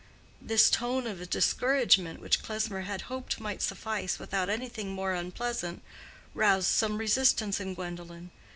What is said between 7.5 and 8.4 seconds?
in Gwendolen.